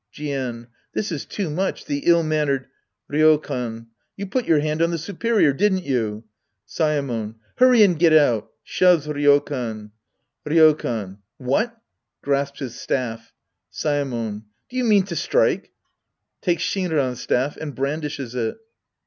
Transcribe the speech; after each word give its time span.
Jien. 0.11 0.65
This 0.95 1.11
is 1.11 1.25
too 1.27 1.47
much, 1.51 1.85
the 1.85 2.01
ill 2.07 2.23
mannered— 2.23 2.65
Ryokan. 3.13 3.85
You 4.17 4.25
put 4.25 4.47
your 4.47 4.59
hand 4.59 4.81
on 4.81 4.89
the 4.89 4.97
superior, 4.97 5.53
did 5.53 5.73
n't 5.75 5.83
you? 5.83 6.23
Saemon. 6.67 7.35
Hurry 7.57 7.83
and 7.83 7.99
get 7.99 8.11
out! 8.11 8.49
{Shoves 8.63 9.05
Ryokan.) 9.05 9.91
Ryokan. 10.43 11.19
What— 11.37 11.77
{Grasps 12.23 12.61
his 12.61 12.73
staff.) 12.79 13.31
Saemon. 13.71 14.45
Do 14.71 14.77
you 14.77 14.83
mean 14.85 15.03
to 15.03 15.15
strike? 15.15 15.69
{Takes 16.41 16.63
Shin 16.63 16.91
ran's 16.91 17.21
staff 17.21 17.55
and 17.55 17.75
brandishes 17.75 18.33
it.) 18.33 18.57